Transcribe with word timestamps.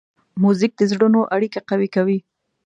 موزیک 0.41 0.71
د 0.77 0.81
زړونو 0.91 1.19
اړیکه 1.35 1.59
قوي 1.69 1.87
کوي. 1.95 2.19